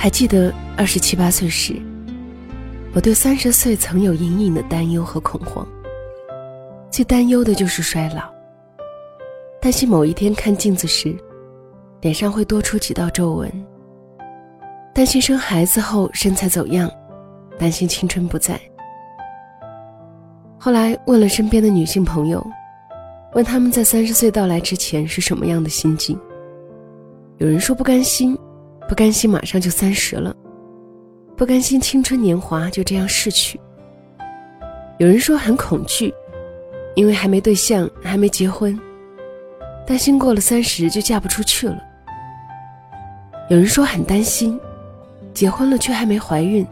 [0.00, 1.74] 还记得二十七八岁时，
[2.94, 5.66] 我对三十岁曾有隐隐的担忧和恐慌。
[6.88, 8.22] 最担忧的就是衰老，
[9.60, 11.16] 担心某一天看镜子时，
[12.00, 13.50] 脸上会多出几道皱纹；
[14.94, 16.88] 担心生孩子后身材走样，
[17.58, 18.58] 担心青春不在。
[20.56, 22.44] 后来问了身边的女性朋友，
[23.32, 26.16] 问他们在三十岁到来之前是什么样的心境。
[27.38, 28.38] 有人说不甘心，
[28.88, 30.34] 不甘心马上就三十了，
[31.36, 33.60] 不甘心青春年华就这样逝去。
[34.98, 36.12] 有人说很恐惧，
[36.96, 38.76] 因为还没对象，还没结婚，
[39.86, 41.78] 担心过了三十就嫁不出去了。
[43.50, 44.58] 有人说很担心，
[45.34, 46.66] 结婚了却还没怀孕，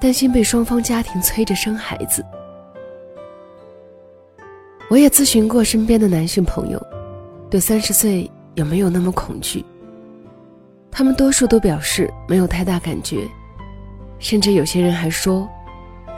[0.00, 2.24] 担心被双方家庭催着生孩子。
[4.88, 6.80] 我也咨询过身边的男性朋友，
[7.50, 9.64] 对三十岁有没有那么恐惧？
[10.90, 13.26] 他们多数都表示没有太大感觉，
[14.18, 15.48] 甚至有些人还说，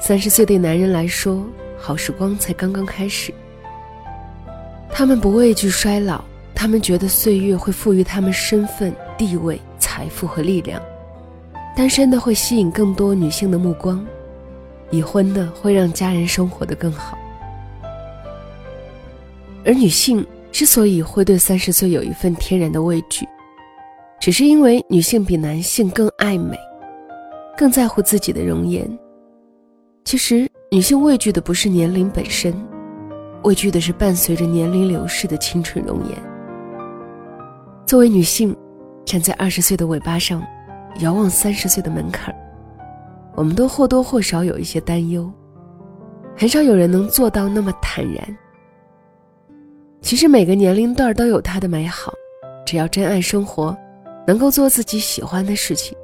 [0.00, 1.44] 三十岁对男人来说，
[1.78, 3.32] 好时光才刚刚开始。
[4.90, 10.80] 他们不畏惧衰老，他们觉得岁月会赋予他们身份、地位、财富和力量。
[11.76, 14.04] 单身的会吸引更多女性的目光，
[14.90, 17.16] 已婚的会让家人生活的更好。
[19.64, 23.26] 而女性之所以会对三十岁有一份天然的畏惧，
[24.20, 26.54] 只是因为女性比男性更爱美，
[27.56, 28.86] 更在乎自己的容颜。
[30.04, 32.54] 其实，女性畏惧的不是年龄本身，
[33.44, 36.18] 畏惧的是伴随着年龄流逝的青春容颜。
[37.86, 38.54] 作为女性，
[39.06, 40.42] 站在二十岁的尾巴上，
[40.98, 42.34] 遥望三十岁的门槛
[43.34, 45.32] 我们都或多或少有一些担忧，
[46.36, 48.36] 很少有人能做到那么坦然。
[50.02, 52.12] 其实每个年龄段都有它的美好，
[52.66, 53.74] 只要真爱生活，
[54.30, 55.98] 能够做自己喜欢的事情，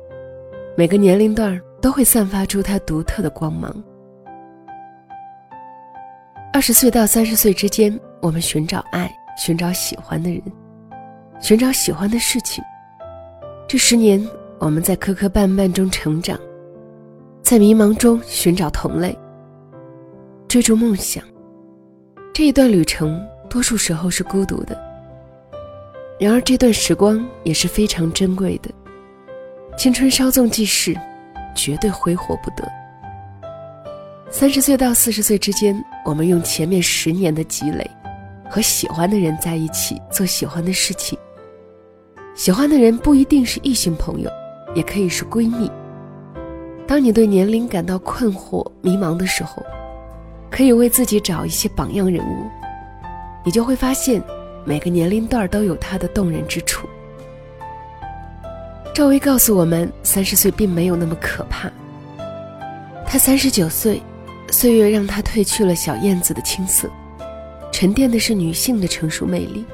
[0.77, 3.73] 每个年龄段都会散发出它独特的光芒。
[6.53, 10.43] 二十岁到三十岁之间，我们寻找爱，寻找喜欢的人，
[11.41, 12.65] 寻找喜欢的事情。
[13.69, 14.21] 这十年，
[14.59, 16.37] 我们在磕磕绊绊中成长，
[17.45, 19.17] 在迷茫中寻找同类，
[20.49, 21.23] 追逐梦想。
[22.35, 23.25] 这一段旅程。
[23.49, 24.77] 多数时候是孤独的，
[26.19, 28.71] 然而这段时光也是非常珍贵的。
[29.77, 30.97] 青春稍纵即逝，
[31.55, 32.67] 绝对挥霍不得。
[34.31, 37.89] 三十岁到四十岁之间，我们用前面十年的积累，
[38.49, 41.19] 和喜欢的人在一起做喜欢的事情。
[42.35, 44.31] 喜欢的人不一定是异性朋友，
[44.75, 45.71] 也可以是闺蜜。
[46.87, 49.63] 当你对年龄感到困惑、迷茫的时候，
[50.51, 52.47] 可以为自己找一些榜样人物。
[53.45, 54.23] 你就会发现，
[54.67, 56.89] 每个年龄段都有它的动人之处。
[58.93, 61.71] 赵薇告诉我们，三十岁并没有那么可怕。
[63.07, 64.03] 她三十九岁，
[64.51, 66.91] 岁月让她褪去了小燕子的青涩，
[67.71, 69.65] 沉淀的是女性的成熟魅力。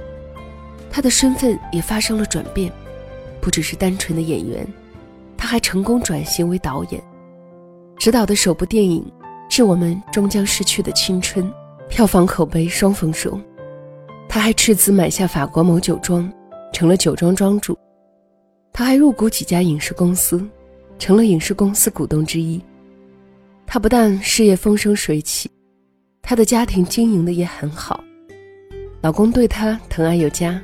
[0.90, 2.70] 她的身份也发生了转变，
[3.40, 4.66] 不只是单纯的演员，
[5.38, 7.02] 她还成功转型为导演，
[7.96, 9.02] 执导的首部电影
[9.48, 11.46] 《致我们终将逝去的青春》，
[11.88, 13.40] 票房口碑双丰收。
[14.34, 16.32] 他还斥资买下法国某酒庄，
[16.72, 17.78] 成了酒庄庄主。
[18.72, 20.42] 他还入股几家影视公司，
[20.98, 22.58] 成了影视公司股东之一。
[23.66, 25.50] 他不但事业风生水起，
[26.22, 28.02] 他的家庭经营的也很好，
[29.02, 30.58] 老公对他疼爱有加，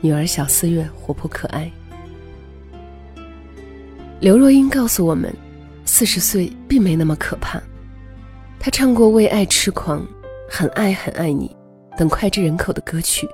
[0.00, 1.68] 女儿小四月活泼可爱。
[4.20, 5.34] 刘若英告诉我们，
[5.84, 7.60] 四十岁并没那么可怕。
[8.60, 10.00] 她唱过《为爱痴狂》，
[10.48, 11.50] 很爱很爱你。
[11.96, 13.28] 等脍炙人口的歌曲，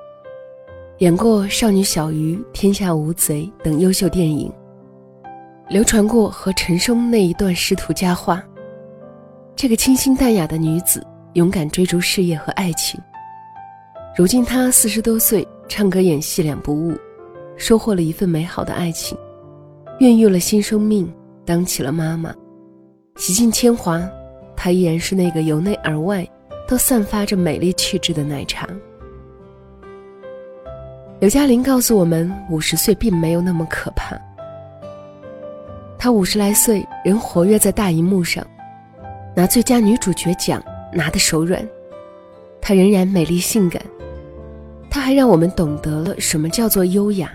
[0.98, 4.53] 演过《少女小鱼》《天下无贼》等优秀电影，
[5.69, 8.44] 流传过和陈升那一段师徒佳话。
[9.56, 13.01] 这个清新淡雅的女子，勇敢追逐事业和爱情。
[14.15, 16.95] 如今她四十多岁，唱歌演戏两不误，
[17.56, 19.16] 收获了一份美好的爱情，
[20.01, 21.10] 孕育了新生命，
[21.47, 22.34] 当起了妈妈，
[23.16, 24.06] 洗尽铅华，
[24.54, 26.28] 她依然是那个由内而外。
[26.71, 28.65] 都散发着美丽气质的奶茶。
[31.19, 34.17] 刘嘉玲告诉我们，五十岁并没有那么可怕。
[35.99, 38.47] 她五十来岁，仍活跃在大荧幕上，
[39.34, 40.63] 拿最佳女主角奖
[40.93, 41.61] 拿得手软。
[42.61, 43.83] 她仍然美丽性感，
[44.89, 47.33] 她还让我们懂得了什么叫做优雅。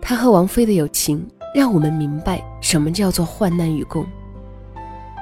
[0.00, 4.06] 她和王菲的友情，让我们明白什么叫做患难与共。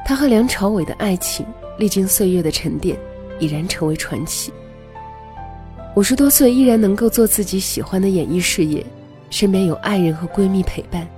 [0.04, 1.46] 她和梁朝伟的爱情。
[1.78, 2.98] 历经岁月的沉淀，
[3.38, 4.52] 已然成为传奇。
[5.96, 8.84] 五十多岁依然能够做自己喜欢的演艺事业，
[9.30, 11.08] 身边有爱人和闺蜜陪伴，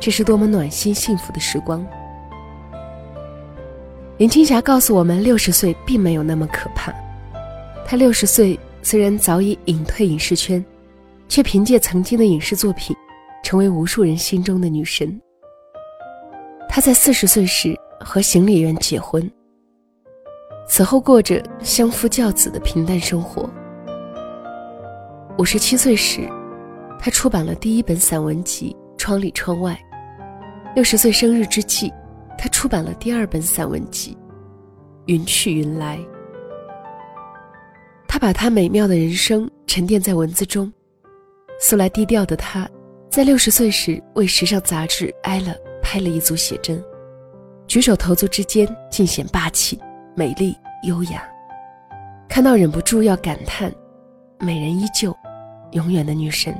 [0.00, 1.86] 这是多么暖心幸福的时光。
[4.16, 6.92] 林青霞告诉我们，六十岁并没有那么可怕。
[7.86, 10.64] 她六十岁虽然早已隐退影视圈，
[11.28, 12.96] 却凭借曾经的影视作品，
[13.44, 15.20] 成为无数人心中的女神。
[16.68, 19.30] 她在四十岁时和行李员结婚，
[20.68, 23.48] 此后过着相夫教子的平淡生活。
[25.38, 26.28] 五十七岁时，
[27.00, 29.72] 他出版了第一本散文集《窗里窗外》。
[30.74, 31.90] 六十岁生日之际，
[32.36, 34.12] 他出版了第二本散文集
[35.06, 35.96] 《云去云来》。
[38.06, 40.70] 他把他美妙的人生沉淀在文字中。
[41.60, 42.68] 素来低调的他，
[43.10, 46.82] 在六十岁时为时尚杂志《艾了》拍了一组写真，
[47.66, 49.80] 举手投足之间尽显霸气、
[50.18, 51.22] 美丽、优雅，
[52.28, 53.72] 看到忍不住要感叹：
[54.40, 55.16] 美人依旧。
[55.72, 56.52] 永远的女神。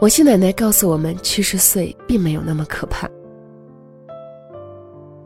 [0.00, 3.06] 我西奶奶告诉我们，七十岁并没有那么可怕。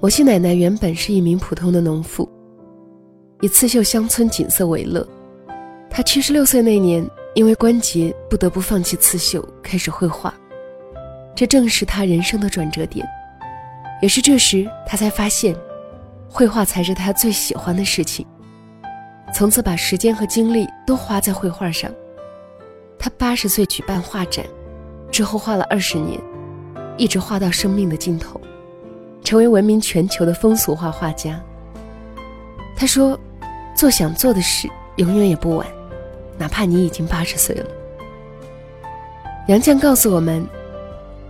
[0.01, 2.29] 我西奶奶原本是一名普通的农妇，
[3.41, 5.07] 以刺绣乡村景色为乐。
[5.89, 10.35] 她七十六岁那年，因为关节不得不放弃刺绣，开始绘画。
[11.33, 13.07] 这正是她人生的转折点，
[14.03, 15.55] 也是这时她才发现，
[16.37, 18.27] 绘画才是他最喜欢的事情。
[19.33, 21.91] 从此把时间和精力都花在绘画上。
[22.99, 24.45] 他八十岁举办画展，
[25.11, 26.21] 之后画了二十年，
[26.99, 28.39] 一直画到生命的尽头，
[29.25, 31.41] 成为闻名全球的风俗画画家。
[32.77, 33.19] 他说
[33.75, 35.67] ：“做想做的事，永远也不晚，
[36.37, 37.67] 哪怕你已经八十岁了。”
[39.49, 40.47] 杨绛告诉我们：“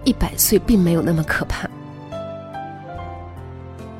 [0.03, 1.71] 一百岁并没有那么可怕。”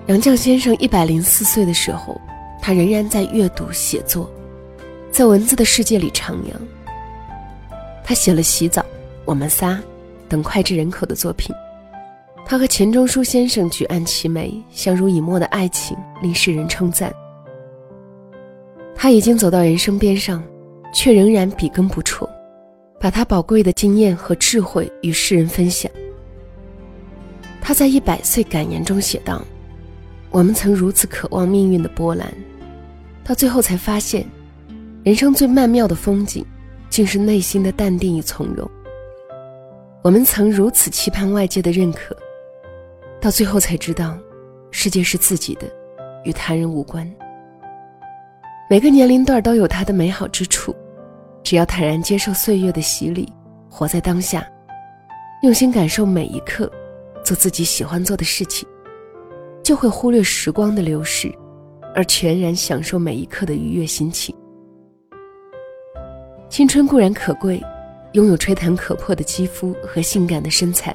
[0.07, 2.21] 杨绛先生一百零四岁的时候。
[2.59, 4.29] 他仍然在阅读写作，
[5.13, 6.51] 在文字的世界里徜徉。
[8.03, 8.83] 他写了《洗澡》
[9.25, 9.75] 《我们仨》
[10.29, 11.55] 等脍炙人口的作品。
[12.45, 17.15] 他和钱钟书先生举案齐眉，相濡以沫的爱情令世人称赞。
[18.97, 20.43] 他已经走到人生边上，
[20.93, 22.29] 却仍然笔耕不辍，
[22.99, 25.89] 把他宝贵的经验和智慧与世人分享。
[27.61, 29.41] 他在一百岁感言中写道
[30.37, 32.31] ：“我们曾如此渴望命运的波澜。”
[33.25, 34.23] 到最后才发现，
[35.03, 36.45] 人生最曼妙的风景，
[36.91, 38.71] 竟是内心的淡定与从容。
[40.03, 42.15] 我们曾如此期盼外界的认可，
[43.19, 44.15] 到最后才知道，
[44.71, 45.63] 世界是自己的，
[46.23, 47.11] 与他人无关。
[48.69, 50.77] 每个年龄段都有它的美好之处，
[51.43, 53.33] 只要坦然接受岁月的洗礼，
[53.71, 54.47] 活在当下，
[55.43, 56.71] 用心感受每一刻，
[57.25, 58.69] 做自己喜欢做的事情，
[59.67, 61.29] 就会忽略时光的流逝。
[61.93, 64.37] 而全然享受每一刻的愉悦心情。
[66.51, 67.59] 青春固然可贵，
[68.13, 70.95] 拥有吹弹可破的肌肤和性感的身材，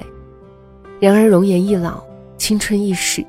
[1.00, 2.00] 然而容颜易老，
[2.38, 3.26] 青春易逝，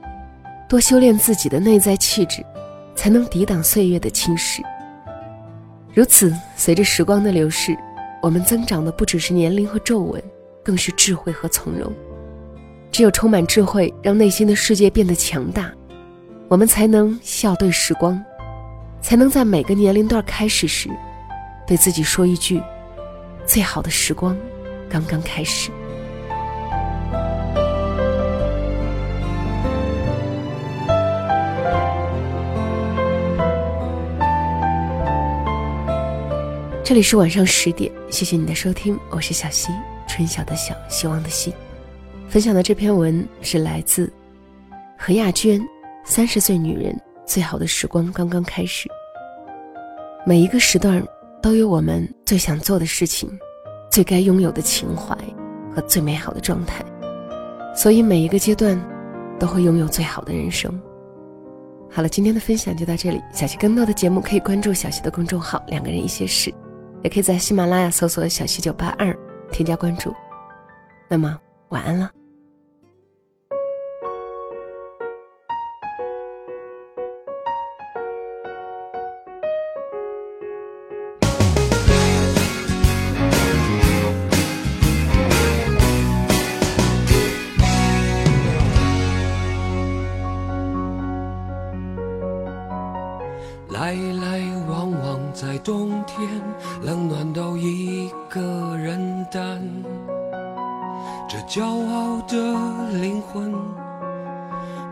[0.70, 2.46] 多修炼自己的内在气质，
[2.94, 4.62] 才能抵挡岁月的侵蚀。
[5.96, 7.76] 如此，随着时光的流逝，
[8.22, 10.24] 我们增长的不只是年龄和皱纹，
[10.64, 11.92] 更是智慧和从容。
[12.94, 15.74] 只有充满智慧，让内心的世界变得强大。
[16.48, 18.24] 我们才能笑对时光，
[19.02, 20.88] 才能在每个年龄段开始时，
[21.66, 22.62] 对自己说一句
[23.48, 24.38] ：“最好的时光
[24.88, 25.72] 刚刚开始。”
[36.84, 39.70] 这里是晚上十点，谢谢你的收听，我是小溪，
[40.08, 41.52] 春晓的晓，希望的希。
[42.34, 44.12] 分享的这篇文是来自
[44.98, 45.62] 何亚娟。
[46.04, 48.90] 三十岁女人最好的时光刚刚开始。
[50.26, 51.06] 每一个时段
[51.44, 53.30] 都有我们最想做的事情，
[53.92, 55.16] 最该拥有的情怀
[55.76, 56.84] 和最美好的状态，
[57.76, 58.84] 所以每一个阶段
[59.40, 60.82] 都会拥有最好的人生。
[61.88, 63.22] 好了，今天的分享就到这里。
[63.32, 66.52] 小溪更多的节目可以关注小溪的公众号“两个人一些事”，
[67.06, 69.16] 也可以在喜马拉雅搜索“小溪九八二”
[69.54, 70.12] 添加关注。
[71.08, 72.10] 那么，晚安了。
[97.34, 99.60] 冷暖都一个人担。
[101.28, 102.38] 这骄傲的
[103.00, 103.54] 灵魂，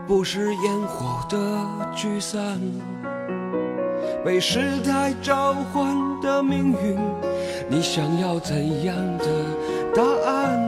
[0.06, 1.38] 不是烟火的
[1.94, 2.58] 聚散。
[4.24, 6.98] 被时代召唤的命运，
[7.68, 9.26] 你想要怎样的
[9.94, 10.60] 答案？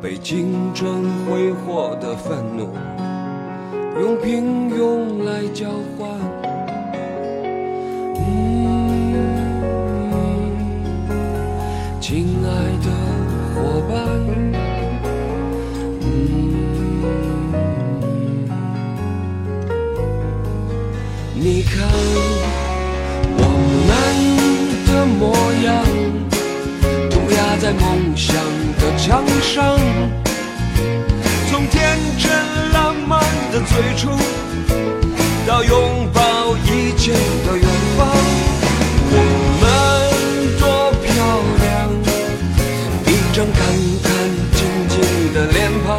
[0.00, 2.68] 被青春挥霍的愤怒，
[4.00, 6.51] 用平庸来交换。
[27.80, 28.36] 梦想
[28.78, 29.78] 的墙上，
[31.50, 32.30] 从天真
[32.72, 33.20] 浪漫
[33.52, 34.10] 的最初，
[35.46, 38.06] 到拥抱一切的远方，
[39.10, 39.16] 我
[39.60, 39.64] 们
[40.58, 40.62] 多
[41.02, 41.08] 漂
[41.62, 41.66] 亮，
[43.06, 43.60] 一张干
[44.02, 44.08] 干
[44.54, 44.94] 净净
[45.34, 45.98] 的脸庞。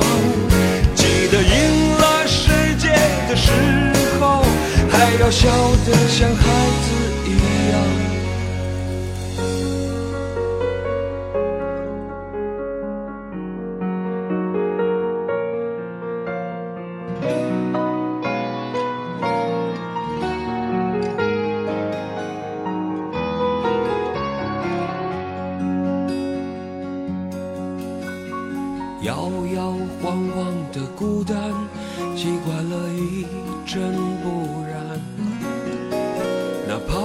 [0.95, 1.01] 记
[1.31, 1.51] 得赢
[1.97, 2.41] 了世
[2.77, 2.87] 界
[3.27, 3.51] 的时
[4.19, 4.43] 候，
[4.89, 5.49] 还要笑
[5.85, 6.41] 得像孩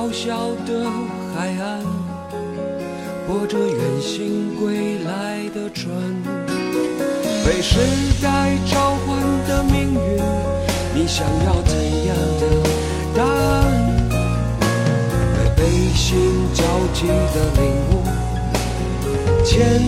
[0.09, 0.91] 那咆哮的
[1.37, 1.83] 海岸，
[3.27, 5.93] 泊着远行归来的船。
[7.45, 7.79] 被时
[8.23, 9.99] 代召唤的命运，
[10.95, 12.43] 你想要怎样的
[13.15, 13.99] 答案？
[15.37, 15.63] 被背
[15.95, 16.17] 信
[16.55, 17.93] 交集的领悟，
[19.45, 19.79] 千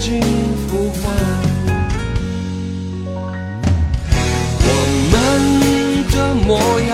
[0.00, 0.20] 金
[0.68, 0.98] 呼唤。
[4.60, 4.66] 我
[5.12, 5.14] 们
[6.10, 6.48] 的模
[6.80, 6.90] 样，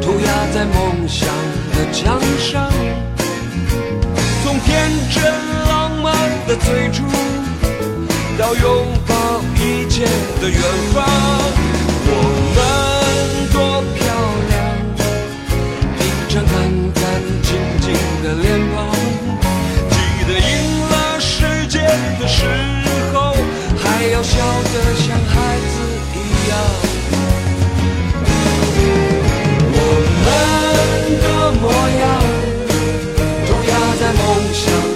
[0.00, 0.74] 涂鸦在梦
[1.08, 1.28] 想
[1.96, 2.70] 墙上
[4.44, 5.24] 从天真
[5.66, 6.12] 浪漫
[6.46, 7.02] 的最初
[8.36, 10.04] 到拥抱一切
[10.38, 10.60] 的远
[10.92, 11.02] 方。
[12.08, 12.12] 我
[12.54, 12.58] 们
[13.50, 14.04] 多漂
[14.50, 14.54] 亮
[15.98, 16.54] 一张干
[16.92, 17.02] 干
[17.42, 17.48] 净
[17.80, 17.84] 净
[18.22, 18.76] 的脸庞
[19.88, 19.96] 记
[20.28, 20.52] 得赢
[20.90, 21.78] 了世界
[22.20, 22.44] 的时
[23.14, 23.34] 候
[23.78, 25.34] 还要笑得像孩
[25.72, 25.74] 子
[26.14, 26.85] 一样。
[34.12, 34.95] 梦想。